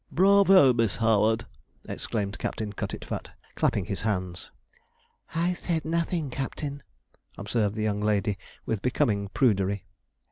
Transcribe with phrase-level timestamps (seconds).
[0.11, 1.45] 'Bravo, Miss Howard!'
[1.87, 4.49] exclaimed Captain Cutitfat, clapping his hands.
[5.35, 6.81] 'I said nothing, Captain,'
[7.37, 8.35] observed the young lady
[8.65, 9.85] with becoming prudery.